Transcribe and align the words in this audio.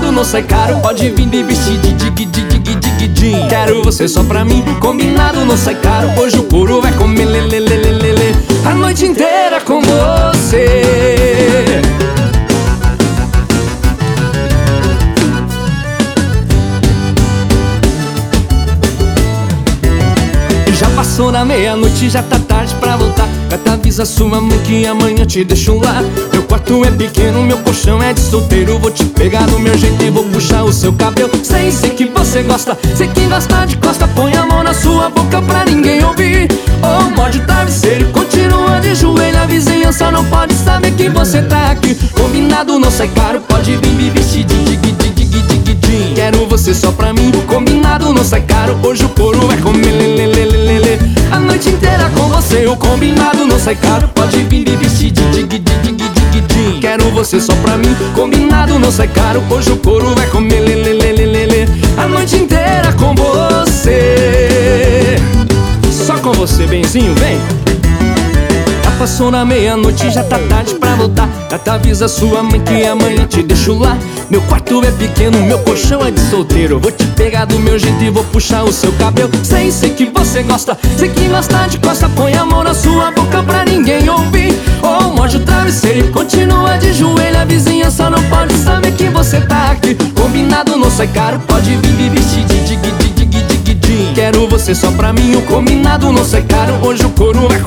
não 0.00 0.24
sai 0.24 0.42
caro. 0.42 0.78
Pode 0.80 1.10
vir 1.10 1.26
de 1.26 1.42
vestir 1.42 1.78
dig 1.78 1.96
dig 1.96 2.10
dig 2.10 2.26
dig 2.26 3.08
dig. 3.08 3.48
Quero 3.48 3.82
você 3.82 4.08
só 4.08 4.22
pra 4.22 4.44
mim 4.44 4.62
Combinado 4.80 5.44
não 5.44 5.56
sai 5.56 5.74
caro. 5.74 6.08
Hoje 6.20 6.38
o 6.38 6.44
couro 6.44 6.80
vai 6.80 6.92
comer 6.92 7.24
lelelelelele 7.24 8.36
A 8.64 8.74
noite 8.74 9.06
inteira 9.06 9.60
com 9.60 9.80
você. 9.80 10.82
Já 20.78 20.90
passou 20.90 21.32
na 21.32 21.44
meia-noite, 21.44 22.10
já 22.10 22.22
tá 22.22 22.38
tarde 22.38 22.74
pra 22.74 22.96
voltar 22.96 23.05
Gata 23.48 23.74
avisa 23.74 24.04
sua 24.04 24.40
mãe 24.40 24.58
que 24.64 24.86
amanhã 24.86 25.24
te 25.24 25.44
deixo 25.44 25.78
lá. 25.78 26.02
Meu 26.32 26.42
quarto 26.42 26.84
é 26.84 26.90
pequeno, 26.90 27.42
meu 27.42 27.58
colchão 27.58 28.02
é 28.02 28.12
de 28.12 28.20
solteiro. 28.20 28.78
Vou 28.78 28.90
te 28.90 29.04
pegar 29.04 29.46
do 29.46 29.58
meu 29.58 29.76
jeito 29.78 30.02
e 30.02 30.10
vou 30.10 30.24
puxar 30.24 30.64
o 30.64 30.72
seu 30.72 30.92
cabelo. 30.92 31.30
Sei, 31.44 31.70
sei 31.70 31.90
que 31.90 32.06
você 32.06 32.42
gosta, 32.42 32.76
sei 32.96 33.06
que 33.06 33.20
gosta 33.26 33.64
de 33.64 33.76
costa. 33.76 34.08
Põe 34.08 34.34
a 34.34 34.44
mão 34.44 34.64
na 34.64 34.74
sua 34.74 35.08
boca 35.10 35.40
pra 35.42 35.64
ninguém 35.64 36.02
ouvir. 36.04 36.48
Ou 36.82 37.06
oh, 37.06 37.16
morde 37.16 37.38
o 37.38 37.46
travesseiro 37.46 38.06
continua 38.06 38.80
de 38.80 38.94
joelho. 38.96 39.38
A 39.38 39.46
vizinhança 39.46 40.10
não 40.10 40.24
pode 40.24 40.52
saber 40.54 40.90
que 40.92 41.08
você 41.08 41.40
tá 41.42 41.70
aqui. 41.70 41.94
Combinado 42.12 42.78
não 42.80 42.90
sai 42.90 43.08
caro, 43.08 43.40
pode 43.42 43.76
vir 43.76 43.92
me 43.92 44.10
vestir 44.10 44.44
de 44.44 44.56
dig 44.64 44.92
dig 44.92 45.12
dig 45.12 45.42
dig 45.42 45.74
dig. 45.74 46.14
Quero 46.14 46.46
você 46.46 46.74
só 46.74 46.90
pra 46.90 47.12
mim, 47.12 47.30
combinado 47.46 48.12
não 48.12 48.24
sai 48.24 48.40
caro. 48.40 48.76
Hoje 48.82 49.04
o 49.04 49.08
couro 49.10 49.46
vai 49.46 49.56
comer 49.58 50.15
com 52.16 52.28
você, 52.28 52.66
o 52.66 52.76
combinado 52.76 53.44
não 53.44 53.58
sai 53.58 53.76
caro. 53.76 54.08
Pode 54.08 54.38
vir 54.44 54.68
me 54.68 54.76
vestir 54.76 55.12
Quero 56.80 57.10
você 57.10 57.40
só 57.40 57.54
pra 57.56 57.76
mim, 57.76 57.94
combinado 58.14 58.78
não 58.78 58.90
sai 58.90 59.08
caro. 59.08 59.42
Hoje 59.50 59.72
o 59.72 59.76
couro 59.76 60.14
vai 60.14 60.26
comer 60.28 60.60
lelelelelele 60.60 61.66
A 61.96 62.06
noite 62.06 62.36
inteira 62.36 62.92
com 62.92 63.14
você. 63.14 65.16
Só 65.90 66.14
com 66.18 66.32
você, 66.32 66.66
benzinho, 66.66 67.14
vem! 67.14 67.65
Passou 68.98 69.30
na 69.30 69.44
meia-noite, 69.44 70.10
já 70.10 70.22
tá 70.22 70.38
tarde 70.48 70.74
pra 70.74 70.94
voltar. 70.94 71.28
Gata 71.50 71.74
avisa 71.74 72.08
sua 72.08 72.42
mãe 72.42 72.60
que 72.60 72.84
amanhã 72.84 73.26
te 73.26 73.42
deixo 73.42 73.78
lá. 73.78 73.96
Meu 74.30 74.40
quarto 74.42 74.82
é 74.84 74.90
pequeno, 74.90 75.42
meu 75.44 75.58
colchão 75.60 76.04
é 76.04 76.10
de 76.10 76.20
solteiro. 76.20 76.80
Vou 76.80 76.90
te 76.90 77.04
pegar 77.08 77.44
do 77.44 77.58
meu 77.58 77.78
jeito 77.78 78.02
e 78.02 78.10
vou 78.10 78.24
puxar 78.24 78.64
o 78.64 78.72
seu 78.72 78.92
cabelo. 78.92 79.30
Sei, 79.44 79.70
sei 79.70 79.90
que 79.90 80.06
você 80.06 80.42
gosta, 80.42 80.76
sei 80.96 81.08
que 81.08 81.28
gosta 81.28 81.66
de 81.66 81.78
costa. 81.78 82.08
Põe 82.10 82.34
a 82.34 82.44
mão 82.44 82.64
na 82.64 82.74
sua 82.74 83.10
boca 83.10 83.42
pra 83.42 83.64
ninguém 83.64 84.08
ouvir. 84.08 84.54
Ou 84.82 85.14
morde 85.14 85.36
o 85.36 85.40
travesseiro 85.40 86.08
e 86.08 86.10
continua 86.10 86.76
de 86.78 86.92
joelho. 86.92 87.38
A 87.38 87.44
vizinhança 87.44 88.08
não 88.10 88.22
pode 88.24 88.54
saber 88.54 88.92
que 88.92 89.08
você 89.08 89.40
tá 89.40 89.72
aqui. 89.72 89.94
Combinado 90.14 90.76
não 90.76 90.90
sai 90.90 91.08
caro, 91.08 91.38
pode 91.46 91.76
vir 91.76 92.10
vestir 92.10 92.44
de 92.44 92.56
Quero 94.16 94.48
você 94.48 94.74
só 94.74 94.90
pra 94.92 95.12
mim, 95.12 95.36
o 95.36 95.42
combinado 95.42 96.10
não 96.10 96.24
sai 96.24 96.40
caro. 96.42 96.72
Hoje 96.82 97.04
o 97.04 97.10
couro 97.10 97.46
vai 97.48 97.60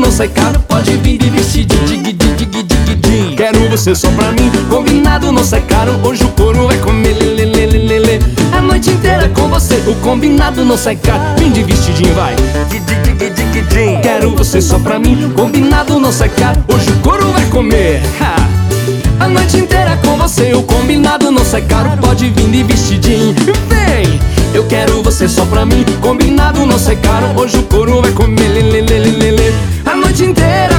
não 0.00 0.10
sai 0.10 0.28
caro. 0.28 0.58
Pode 0.60 0.96
vir 0.96 1.18
de 1.18 1.30
dig 1.30 3.36
Quero 3.36 3.68
você 3.68 3.94
só 3.94 4.08
pra 4.10 4.32
mim, 4.32 4.50
combinado 4.68 5.30
não 5.30 5.44
sai 5.44 5.60
caro. 5.62 5.92
Hoje 6.02 6.24
o 6.24 6.28
couro 6.30 6.66
vai 6.66 6.78
comer 6.78 7.12
lelelelelele 7.12 8.20
A 8.52 8.60
noite 8.60 8.90
inteira 8.90 9.28
com 9.28 9.48
você, 9.48 9.76
o 9.86 9.94
combinado 9.96 10.64
não 10.64 10.76
sai 10.76 10.96
caro. 10.96 11.20
Vem 11.38 11.50
de 11.50 11.62
vestidinho, 11.62 12.14
vai. 12.14 12.34
Quero 14.02 14.34
você 14.36 14.60
só 14.60 14.78
pra 14.78 14.98
mim, 14.98 15.32
combinado 15.36 16.00
não 16.00 16.12
sai 16.12 16.30
caro. 16.30 16.64
Hoje 16.72 16.90
o 16.90 16.96
couro 16.96 17.30
vai 17.32 17.44
comer. 17.46 18.00
A 19.18 19.28
noite 19.28 19.58
inteira 19.58 19.98
com 19.98 20.16
você, 20.16 20.54
o 20.54 20.62
combinado 20.62 21.30
não 21.30 21.44
sai 21.44 21.62
caro. 21.62 21.90
Pode 22.00 22.30
vir 22.30 22.48
de 22.48 22.62
vestidinho, 22.62 23.34
vem! 23.68 24.20
Eu 24.52 24.66
quero 24.66 25.00
você 25.02 25.28
só 25.28 25.44
pra 25.44 25.64
mim 25.64 25.84
Combinado 26.00 26.66
não 26.66 26.78
sai 26.78 26.96
caro. 26.96 27.26
Hoje 27.36 27.58
o 27.58 27.62
couro 27.64 28.02
vai 28.02 28.12
comer 28.12 28.48
lelelele 28.48 29.54
noite 30.20 30.24
inteira. 30.24 30.69